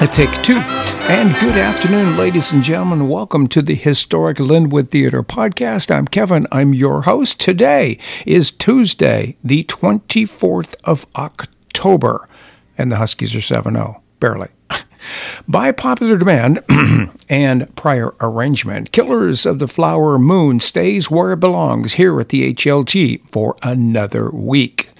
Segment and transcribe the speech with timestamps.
[0.00, 0.58] A take two.
[1.10, 3.08] And good afternoon, ladies and gentlemen.
[3.08, 5.92] Welcome to the Historic Lynwood Theater podcast.
[5.92, 6.46] I'm Kevin.
[6.52, 7.40] I'm your host.
[7.40, 12.28] Today is Tuesday, the 24th of October,
[12.78, 14.00] and the Huskies are 7 0.
[14.20, 14.50] Barely.
[15.48, 16.62] By popular demand
[17.28, 22.54] and prior arrangement, Killers of the Flower Moon stays where it belongs here at the
[22.54, 24.92] HLT for another week.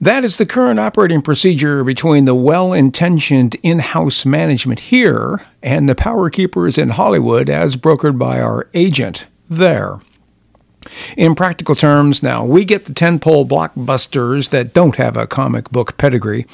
[0.00, 5.88] That is the current operating procedure between the well intentioned in house management here and
[5.88, 9.98] the power keepers in Hollywood as brokered by our agent there.
[11.16, 15.98] In practical terms, now, we get the tentpole blockbusters that don't have a comic book
[15.98, 16.46] pedigree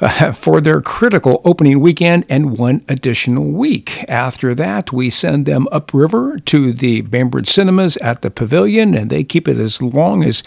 [0.00, 4.04] uh, for their critical opening weekend and one additional week.
[4.08, 9.24] After that, we send them upriver to the Bainbridge Cinemas at the Pavilion, and they
[9.24, 10.42] keep it as long as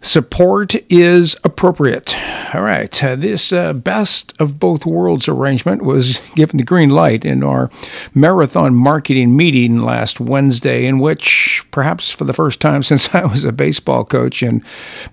[0.00, 2.16] Support is appropriate.
[2.54, 3.02] All right.
[3.02, 7.70] Uh, this uh, best of both worlds arrangement was given the green light in our
[8.14, 13.44] marathon marketing meeting last Wednesday, in which, perhaps for the first time since I was
[13.44, 14.62] a baseball coach in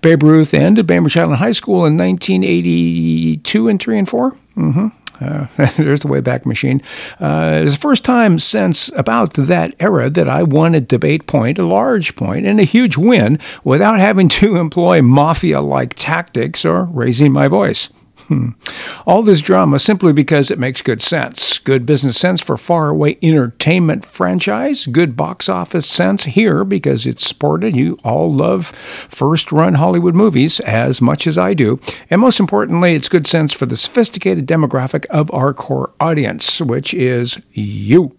[0.00, 4.36] Babe Ruth and at Bainbridge Island High School in 1982 and 3 and 4.
[4.56, 4.88] Mm-hmm.
[5.20, 6.82] Uh, there's the Wayback Machine.
[7.20, 11.58] Uh, it's the first time since about that era that I won a debate point,
[11.58, 16.84] a large point, and a huge win without having to employ mafia like tactics or
[16.84, 17.90] raising my voice.
[18.28, 18.50] Hmm.
[19.06, 21.58] All this drama simply because it makes good sense.
[21.60, 24.86] Good business sense for faraway entertainment franchise.
[24.86, 27.76] Good box office sense here because it's supported.
[27.76, 31.78] You all love first run Hollywood movies as much as I do.
[32.10, 36.92] And most importantly, it's good sense for the sophisticated demographic of our core audience, which
[36.94, 38.16] is you.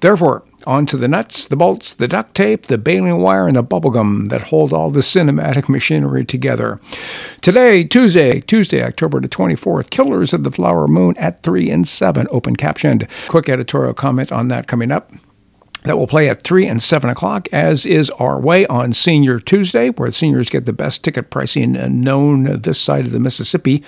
[0.00, 4.28] Therefore, onto the nuts, the bolts, the duct tape, the baling wire, and the bubblegum
[4.28, 6.80] that hold all the cinematic machinery together.
[7.40, 12.26] Today, Tuesday, Tuesday, October the 24th, Killers of the Flower Moon at 3 and 7,
[12.30, 13.06] open captioned.
[13.28, 15.12] Quick editorial comment on that coming up
[15.84, 19.90] that will play at 3 and 7 o'clock, as is our way on Senior Tuesday,
[19.90, 23.84] where seniors get the best ticket pricing known this side of the Mississippi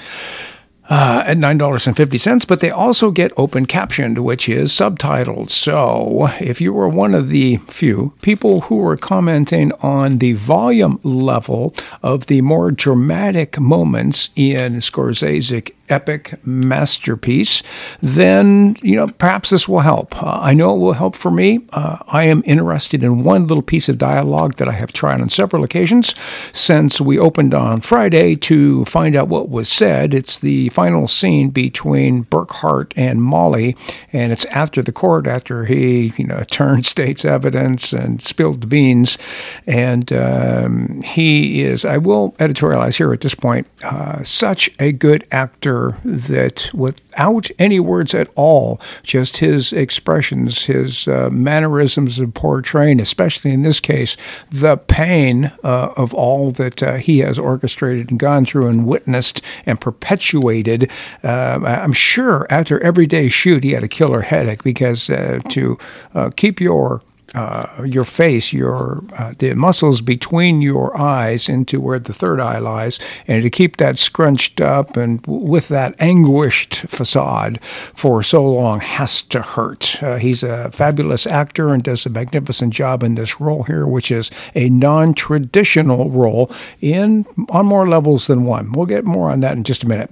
[0.88, 5.50] uh, at $9.50, but they also get open captioned, which is subtitled.
[5.50, 10.98] So if you were one of the few people who were commenting on the volume
[11.02, 17.62] level of the more dramatic moments in Scorsese's epic masterpiece,
[18.00, 20.20] then you know perhaps this will help.
[20.22, 21.60] Uh, I know it will help for me.
[21.72, 25.30] Uh, I am interested in one little piece of dialogue that I have tried on
[25.30, 26.18] several occasions
[26.56, 30.14] since we opened on Friday to find out what was said.
[30.14, 33.76] It's the final scene between Burkhart and Molly,
[34.12, 38.66] and it's after the court after he you know turned state's evidence and spilled the
[38.66, 39.18] beans,
[39.66, 41.84] and um, he is.
[41.84, 43.66] I will editorialize here at this point.
[43.82, 51.08] Uh, such a good actor that without any words at all, just his expressions, his
[51.08, 54.16] uh, mannerisms of portraying, especially in this case,
[54.50, 59.42] the pain uh, of all that uh, he has orchestrated and gone through and witnessed
[59.66, 60.90] and perpetuated.
[61.22, 65.78] Uh, I'm sure after every day shoot, he had a killer headache because uh, to
[66.14, 67.02] uh, keep your
[67.34, 72.58] uh, your face, your uh, the muscles between your eyes into where the third eye
[72.58, 78.44] lies, and to keep that scrunched up and w- with that anguished facade for so
[78.44, 80.02] long has to hurt.
[80.02, 84.10] Uh, he's a fabulous actor and does a magnificent job in this role here, which
[84.10, 86.50] is a non-traditional role
[86.80, 88.72] in on more levels than one.
[88.72, 90.10] We'll get more on that in just a minute.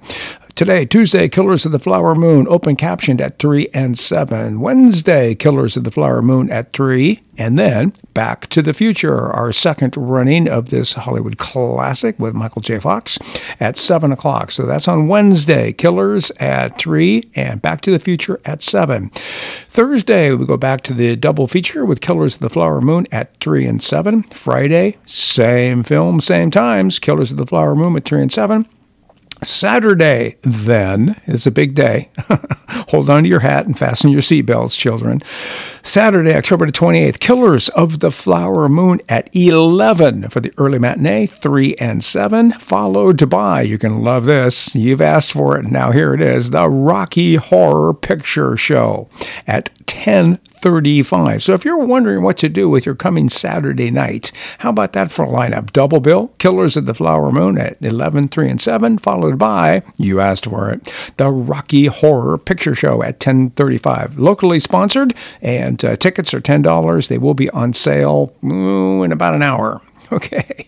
[0.57, 4.59] Today, Tuesday, Killers of the Flower Moon, open captioned at 3 and 7.
[4.59, 7.21] Wednesday, Killers of the Flower Moon at 3.
[7.37, 12.63] And then Back to the Future, our second running of this Hollywood classic with Michael
[12.63, 12.79] J.
[12.79, 13.19] Fox
[13.59, 14.49] at 7 o'clock.
[14.49, 19.11] So that's on Wednesday, Killers at 3 and Back to the Future at 7.
[19.13, 23.37] Thursday, we go back to the double feature with Killers of the Flower Moon at
[23.41, 24.23] 3 and 7.
[24.23, 28.67] Friday, same film, same times, Killers of the Flower Moon at 3 and 7.
[29.43, 32.09] Saturday, then, is a big day.
[32.89, 35.21] Hold on to your hat and fasten your seatbelts, children.
[35.83, 41.25] Saturday, October the 28th, Killers of the Flower Moon at 11 for the early matinee,
[41.25, 46.13] 3 and 7, followed by, you can love this, you've asked for it, now here
[46.13, 49.09] it is, the Rocky Horror Picture Show
[49.45, 51.43] at 10 35.
[51.43, 55.13] So if you're wondering what to do with your coming Saturday night, how about that
[55.13, 55.71] for a lineup?
[55.71, 60.19] Double bill, Killers of the Flower Moon at 11, 3, and 7, followed by, you
[60.19, 64.19] asked for it, the Rocky Horror Picture Show at 1035.
[64.19, 67.07] Locally sponsored, and uh, tickets are $10.
[67.07, 69.81] They will be on sale ooh, in about an hour.
[70.17, 70.67] Okay.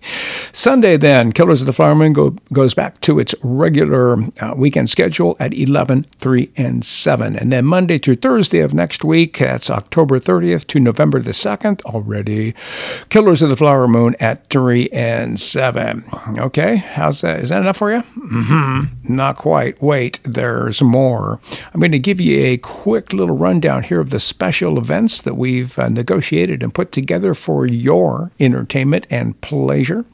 [0.51, 4.89] Sunday, then, Killers of the Flower Moon go, goes back to its regular uh, weekend
[4.89, 7.35] schedule at 11, 3, and 7.
[7.35, 11.81] And then Monday through Thursday of next week, that's October 30th to November the 2nd,
[11.83, 12.53] already
[13.09, 16.03] Killers of the Flower Moon at 3 and 7.
[16.37, 16.77] Okay.
[16.77, 17.39] How's that?
[17.39, 18.01] Is that enough for you?
[18.01, 19.15] Mm-hmm.
[19.15, 19.81] Not quite.
[19.81, 21.39] Wait, there's more.
[21.73, 25.35] I'm going to give you a quick little rundown here of the special events that
[25.35, 30.05] we've uh, negotiated and put together for your entertainment and pleasure.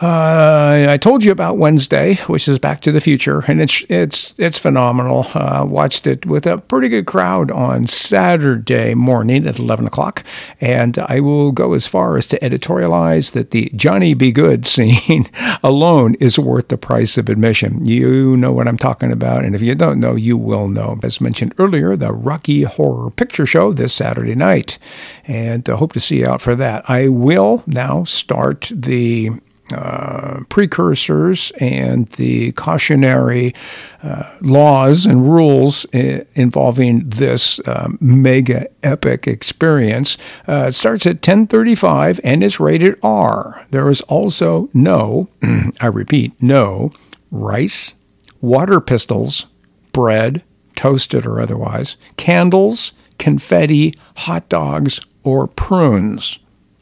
[0.00, 4.32] Uh, I told you about Wednesday, which is Back to the Future, and it's it's
[4.38, 5.26] it's phenomenal.
[5.34, 10.22] Uh, watched it with a pretty good crowd on Saturday morning at eleven o'clock,
[10.60, 15.24] and I will go as far as to editorialize that the Johnny B Goode scene
[15.64, 17.84] alone is worth the price of admission.
[17.84, 21.00] You know what I'm talking about, and if you don't know, you will know.
[21.02, 24.78] As mentioned earlier, the Rocky Horror Picture Show this Saturday night,
[25.26, 26.88] and I hope to see you out for that.
[26.88, 29.32] I will now start the
[29.72, 33.54] uh, precursors and the cautionary
[34.02, 40.16] uh, laws and rules I- involving this uh, mega epic experience.
[40.46, 43.66] Uh, it starts at 10:35 and is rated R.
[43.70, 45.28] There is also no,
[45.80, 46.92] I repeat, no
[47.30, 47.94] rice,
[48.40, 49.46] water pistols,
[49.92, 50.42] bread,
[50.76, 56.38] toasted or otherwise, candles, confetti, hot dogs, or prunes.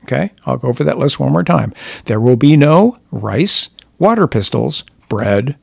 [0.06, 1.74] Okay, I'll go over that list one more time.
[2.04, 5.56] There will be no rice, water pistols, bread,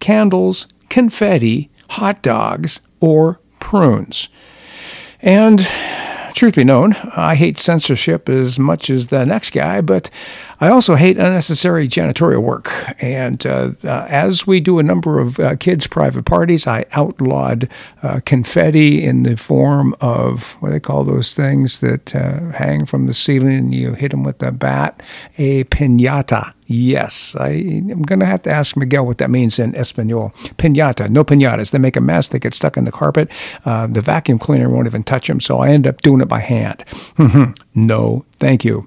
[0.00, 4.30] candles, confetti, hot dogs, or prunes.
[5.20, 5.60] And
[6.34, 10.10] truth be known, I hate censorship as much as the next guy, but
[10.60, 12.70] I also hate unnecessary janitorial work.
[13.02, 17.68] And uh, uh, as we do a number of uh, kids' private parties, I outlawed
[18.02, 22.86] uh, confetti in the form of what do they call those things that uh, hang
[22.86, 25.02] from the ceiling and you hit them with a bat?
[25.38, 26.52] A pinata.
[26.72, 30.30] Yes, I, am going to have to ask Miguel what that means in Espanol.
[30.56, 31.72] Pinata, no pinatas.
[31.72, 32.28] They make a mess.
[32.28, 33.28] They get stuck in the carpet.
[33.64, 36.38] Uh, the vacuum cleaner won't even touch them, so I end up doing it by
[36.38, 36.84] hand.
[37.74, 38.86] no, thank you.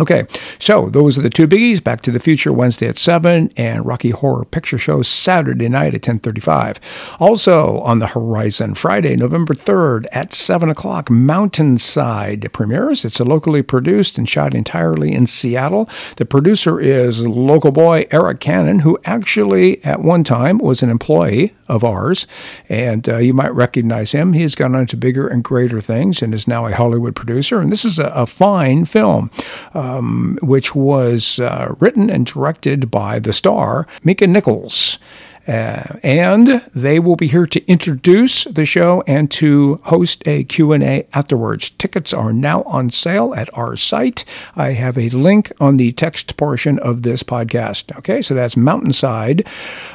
[0.00, 0.26] Okay,
[0.60, 1.82] so those are the two biggies.
[1.82, 6.02] Back to the Future Wednesday at seven, and Rocky Horror Picture Show Saturday night at
[6.02, 6.78] ten thirty-five.
[7.18, 13.04] Also on the horizon, Friday, November third at seven o'clock, Mountainside premieres.
[13.04, 15.88] It's a locally produced and shot entirely in Seattle.
[16.16, 21.54] The producer is local boy Eric Cannon, who actually at one time was an employee
[21.66, 22.26] of ours,
[22.68, 24.32] and uh, you might recognize him.
[24.32, 27.60] He's gone on to bigger and greater things, and is now a Hollywood producer.
[27.60, 29.30] And this is a, a fine film.
[29.74, 34.98] Uh, um, which was uh, written and directed by the star, Mika Nichols.
[35.46, 41.08] Uh, and they will be here to introduce the show and to host a q&a
[41.14, 41.70] afterwards.
[41.70, 44.26] Tickets are now on sale at our site.
[44.56, 47.96] I have a link on the text portion of this podcast.
[47.96, 49.48] Okay so that's mountainside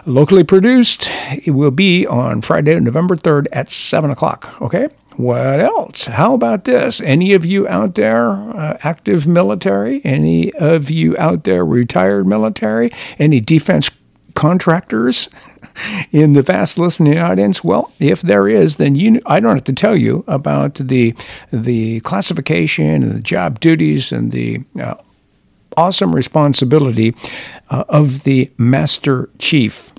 [0.07, 1.07] locally produced.
[1.45, 4.59] It will be on friday november 3rd at 7 o'clock.
[4.59, 4.87] Okay
[5.17, 6.05] what else?
[6.05, 6.99] How about this?
[7.01, 10.01] Any of you out there uh, active military?
[10.03, 12.91] Any of you out there retired military?
[13.19, 13.91] Any defense
[14.33, 15.29] contractors
[16.11, 17.63] in the vast listening audience?
[17.63, 21.15] Well, if there is, then you I don't have to tell you about the
[21.51, 24.95] the classification and the job duties and the uh,
[25.77, 27.15] awesome responsibility
[27.69, 29.92] uh, of the master chief.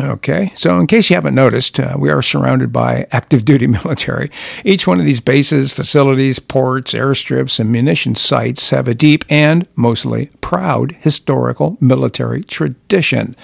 [0.00, 4.30] Okay, so in case you haven't noticed, uh, we are surrounded by active duty military.
[4.64, 9.68] Each one of these bases, facilities, ports, airstrips, and munition sites have a deep and
[9.76, 13.36] mostly proud historical military tradition.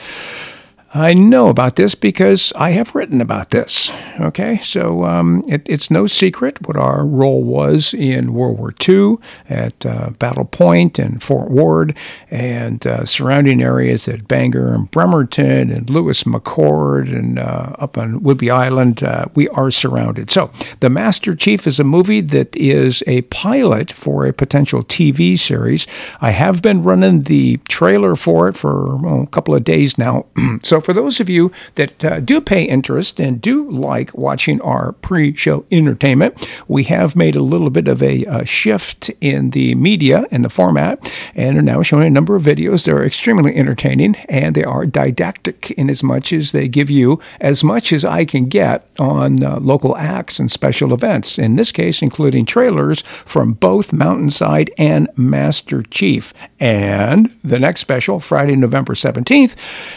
[0.96, 3.92] I know about this because I have written about this.
[4.18, 9.16] Okay, so um, it, it's no secret what our role was in World War II
[9.46, 11.94] at uh, Battle Point and Fort Ward
[12.30, 18.20] and uh, surrounding areas at Bangor and Bremerton and Lewis McChord and uh, up on
[18.20, 19.02] Whidbey Island.
[19.02, 20.30] Uh, we are surrounded.
[20.30, 20.50] So,
[20.80, 25.86] The Master Chief is a movie that is a pilot for a potential TV series.
[26.22, 30.24] I have been running the trailer for it for well, a couple of days now.
[30.62, 34.92] so, for those of you that uh, do pay interest and do like watching our
[34.92, 39.74] pre show entertainment, we have made a little bit of a, a shift in the
[39.74, 43.56] media and the format and are now showing a number of videos that are extremely
[43.56, 48.04] entertaining and they are didactic in as much as they give you as much as
[48.04, 51.36] I can get on uh, local acts and special events.
[51.36, 56.32] In this case, including trailers from both Mountainside and Master Chief.
[56.60, 59.56] And the next special, Friday, November 17th,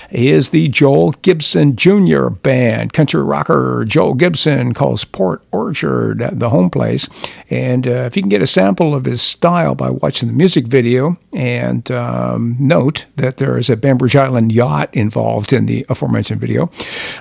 [0.10, 2.30] is the Joel Gibson Jr.
[2.30, 2.94] Band.
[2.94, 7.08] Country rocker Joel Gibson calls Port Orchard the home place.
[7.50, 10.68] And uh, if you can get a sample of his style by watching the music
[10.68, 16.42] video, and um, note that there is a Bainbridge Island yacht involved in the aforementioned
[16.42, 16.70] video.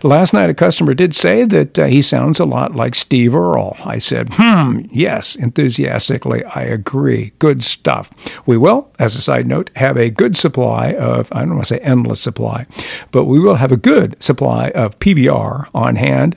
[0.03, 3.77] Last night, a customer did say that uh, he sounds a lot like Steve Earle.
[3.85, 7.33] I said, hmm, yes, enthusiastically, I agree.
[7.39, 8.11] Good stuff.
[8.47, 11.75] We will, as a side note, have a good supply of, I don't want to
[11.75, 12.67] say endless supply,
[13.11, 16.37] but we will have a good supply of PBR on hand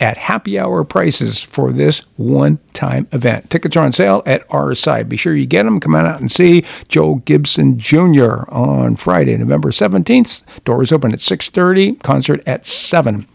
[0.00, 3.50] at happy hour prices for this one time event.
[3.50, 5.08] Tickets are on sale at our site.
[5.08, 5.78] Be sure you get them.
[5.78, 8.48] Come on out and see Joe Gibson Jr.
[8.48, 10.64] on Friday, November 17th.
[10.64, 13.26] Doors open at 6:30, concert at 7.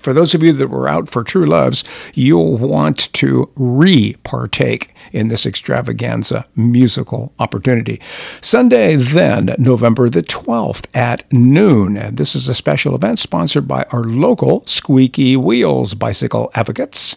[0.00, 4.94] For those of you that were out for True Loves, you'll want to re partake
[5.12, 8.00] in this extravaganza musical opportunity.
[8.40, 12.14] Sunday, then, November the 12th at noon.
[12.14, 17.16] This is a special event sponsored by our local Squeaky Wheels Bicycle Advocates.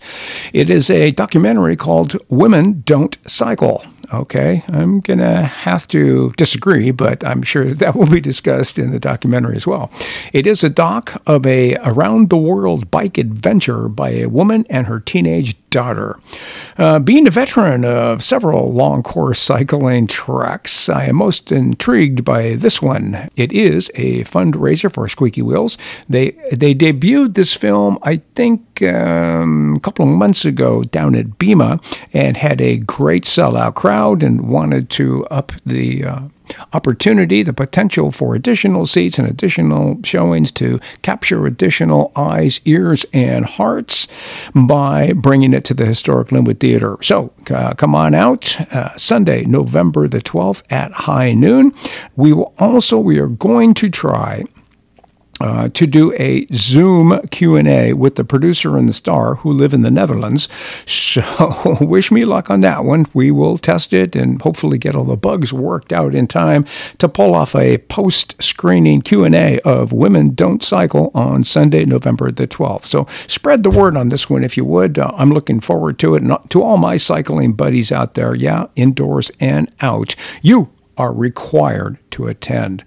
[0.54, 3.84] It is a documentary called Women Don't Cycle.
[4.14, 8.92] Okay, I'm going to have to disagree, but I'm sure that will be discussed in
[8.92, 9.92] the documentary as well.
[10.32, 14.86] It is a doc of a around the world bike adventure by a woman and
[14.86, 16.20] her teenage daughter.
[16.78, 22.54] Uh, being a veteran of several long course cycling tracks, I am most intrigued by
[22.54, 23.30] this one.
[23.36, 25.78] It is a fundraiser for Squeaky Wheels.
[26.08, 31.40] They they debuted this film, I think, um, a couple of months ago down at
[31.40, 31.80] BIMA
[32.14, 36.22] and had a great sellout crowd and wanted to up the uh,
[36.74, 43.46] opportunity, the potential for additional seats and additional showings to capture additional eyes, ears, and
[43.46, 44.08] hearts
[44.54, 46.98] by bringing it to the Historic Lynwood Theater.
[47.02, 51.74] So uh, come on out uh, Sunday, November the 12th at high noon.
[52.16, 54.44] We will also, we are going to try
[55.44, 59.82] uh, to do a Zoom Q&A with the producer and the star who live in
[59.82, 60.48] the Netherlands.
[60.90, 63.08] So wish me luck on that one.
[63.14, 66.66] We will test it and hopefully get all the bugs worked out in time
[67.00, 72.86] to pull off a post-screening Q&A of Women Don't Cycle on Sunday, November the 12th.
[72.86, 74.98] So spread the word on this one if you would.
[74.98, 76.24] Uh, I'm looking forward to it.
[76.24, 80.16] And to all my cycling buddies out there, yeah, indoors and out.
[80.42, 82.84] You are required to attend.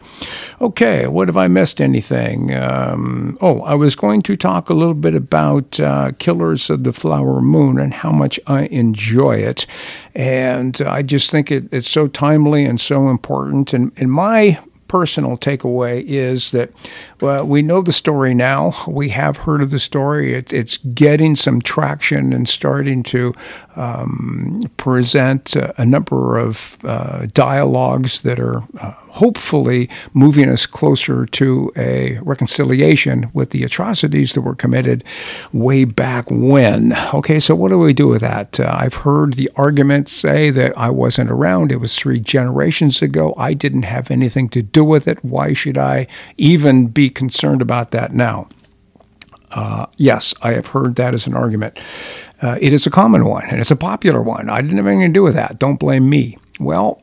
[0.60, 2.54] Okay, what have I missed anything?
[2.54, 6.92] Um, oh, I was going to talk a little bit about uh, Killers of the
[6.92, 9.66] Flower Moon and how much I enjoy it.
[10.14, 13.75] And I just think it, it's so timely and so important.
[13.75, 14.58] And my
[14.88, 16.70] personal takeaway is that
[17.20, 18.75] well, we know the story now.
[18.86, 20.34] We have heard of the story.
[20.34, 23.34] It, it's getting some traction and starting to
[23.76, 31.73] um, present a, number of uh, dialogues that are uh, hopefully moving us closer to
[31.76, 35.04] a reconciliation with the atrocities that were committed
[35.52, 36.95] way back when.
[37.14, 38.59] Okay, so what do we do with that?
[38.59, 41.71] Uh, I've heard the argument say that I wasn't around.
[41.71, 43.35] It was three generations ago.
[43.37, 45.25] I didn't have anything to do with it.
[45.25, 46.06] Why should I
[46.37, 48.49] even be concerned about that now?
[49.50, 51.78] Uh, yes, I have heard that as an argument.
[52.42, 54.50] Uh, it is a common one, and it's a popular one.
[54.50, 55.58] I didn't have anything to do with that.
[55.58, 56.36] Don't blame me.
[56.60, 57.02] Well,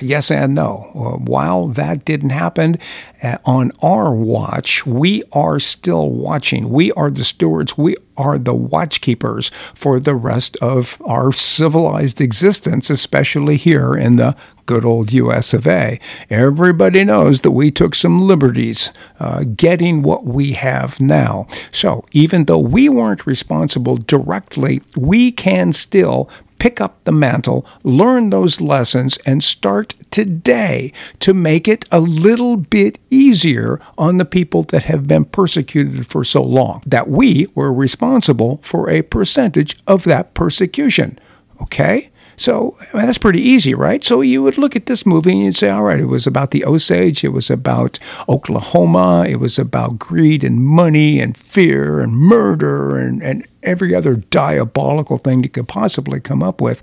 [0.00, 0.90] yes and no.
[1.24, 2.78] While that didn't happen
[3.22, 6.70] uh, on our watch, we are still watching.
[6.70, 7.76] We are the stewards.
[7.76, 14.36] We are the watchkeepers for the rest of our civilized existence, especially here in the
[14.66, 15.98] good old US of A.
[16.30, 21.46] Everybody knows that we took some liberties uh, getting what we have now.
[21.70, 26.30] So even though we weren't responsible directly, we can still
[26.62, 32.56] pick up the mantle, learn those lessons, and start today to make it a little
[32.56, 36.80] bit easier on the people that have been persecuted for so long.
[36.86, 41.18] That we were responsible for a percentage of that persecution.
[41.60, 42.11] Okay?
[42.36, 44.02] So I mean, that's pretty easy, right?
[44.02, 46.50] So you would look at this movie and you'd say, all right, it was about
[46.50, 47.98] the Osage, it was about
[48.28, 54.16] Oklahoma, it was about greed and money and fear and murder and, and every other
[54.16, 56.82] diabolical thing you could possibly come up with.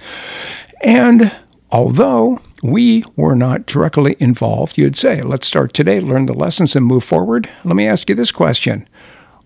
[0.82, 1.36] And
[1.72, 6.86] although we were not directly involved, you'd say, let's start today, learn the lessons, and
[6.86, 7.50] move forward.
[7.63, 8.88] Let me ask you this question.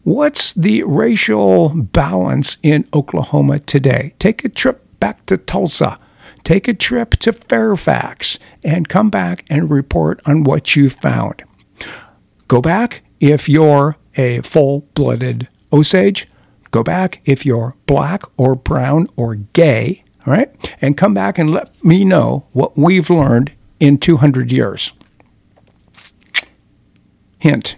[0.04, 4.14] What's the racial balance in Oklahoma today?
[4.20, 6.00] Take a trip back to Tulsa.
[6.46, 11.44] Take a trip to Fairfax and come back and report on what you found.
[12.48, 16.30] Go back if you're a full blooded Osage.
[16.72, 20.74] Go back if you're black or brown or gay, all right?
[20.80, 24.94] And come back and let me know what we've learned in 200 years.
[27.40, 27.76] Hint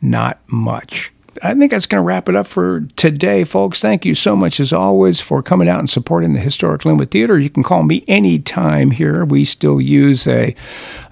[0.00, 1.12] not much.
[1.42, 3.80] I think that's going to wrap it up for today, folks.
[3.80, 7.38] Thank you so much, as always, for coming out and supporting the Historic Lynwood Theater.
[7.38, 9.24] You can call me anytime here.
[9.24, 10.54] We still use a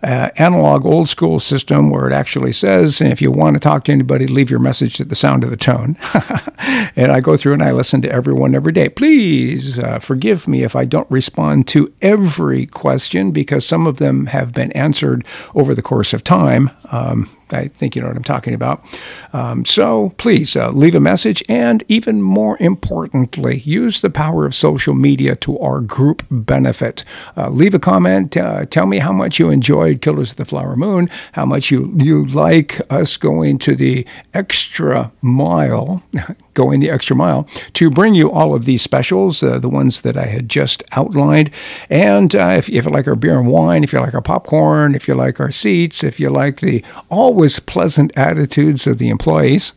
[0.02, 4.26] analog old school system where it actually says, if you want to talk to anybody,
[4.26, 5.96] leave your message at the sound of the tone.
[6.96, 8.88] and I go through and I listen to everyone every day.
[8.88, 14.26] Please uh, forgive me if I don't respond to every question because some of them
[14.26, 16.70] have been answered over the course of time.
[16.90, 18.84] Um, I think you know what I'm talking about.
[19.32, 24.54] Um, so please uh, leave a message, and even more importantly, use the power of
[24.54, 27.04] social media to our group benefit.
[27.36, 28.36] Uh, leave a comment.
[28.36, 31.92] Uh, tell me how much you enjoyed Killers of the Flower Moon, how much you
[31.96, 36.02] you like us going to the extra mile.
[36.58, 40.16] going the extra mile to bring you all of these specials, uh, the ones that
[40.16, 41.52] I had just outlined.
[41.88, 44.96] And uh, if, if you like our beer and wine, if you like our popcorn,
[44.96, 49.72] if you like our seats, if you like the always pleasant attitudes of the employees,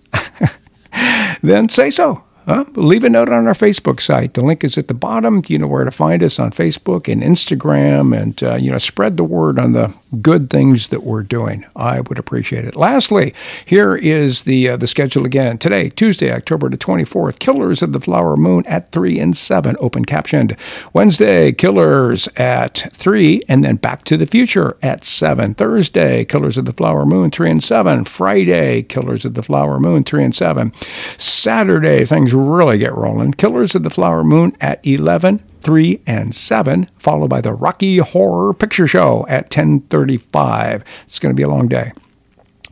[1.43, 2.23] then say so.
[2.51, 4.33] Uh, leave a note on our Facebook site.
[4.33, 5.41] The link is at the bottom.
[5.47, 9.15] You know where to find us on Facebook and Instagram, and uh, you know spread
[9.15, 11.65] the word on the good things that we're doing.
[11.77, 12.75] I would appreciate it.
[12.75, 13.33] Lastly,
[13.65, 15.59] here is the uh, the schedule again.
[15.59, 20.03] Today, Tuesday, October the 24th, Killers of the Flower Moon at 3 and 7, open
[20.03, 20.57] captioned.
[20.91, 25.55] Wednesday, Killers at 3, and then Back to the Future at 7.
[25.55, 28.03] Thursday, Killers of the Flower Moon 3 and 7.
[28.03, 30.73] Friday, Killers of the Flower Moon 3 and 7.
[31.17, 33.33] Saturday, things really get rolling.
[33.33, 38.53] Killers of the Flower Moon at 11 3, and 7, followed by the Rocky Horror
[38.53, 40.83] Picture Show at 10:35.
[41.05, 41.91] It's going to be a long day.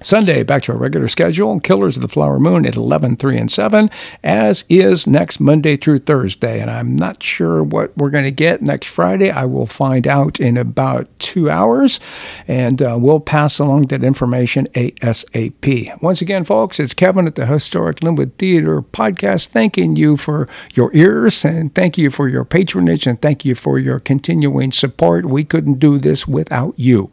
[0.01, 1.59] Sunday, back to our regular schedule.
[1.59, 3.89] Killers of the Flower Moon at 11, 3, and 7,
[4.23, 6.61] as is next Monday through Thursday.
[6.61, 9.29] And I'm not sure what we're going to get next Friday.
[9.29, 11.99] I will find out in about two hours,
[12.47, 16.01] and uh, we'll pass along that information ASAP.
[16.01, 20.91] Once again, folks, it's Kevin at the Historic Lynwood Theater podcast, thanking you for your
[20.93, 25.25] ears, and thank you for your patronage, and thank you for your continuing support.
[25.25, 27.11] We couldn't do this without you.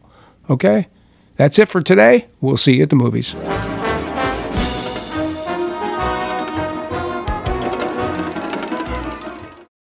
[0.48, 0.86] Okay?
[1.36, 2.26] That's it for today.
[2.40, 3.34] We'll see you at the movies.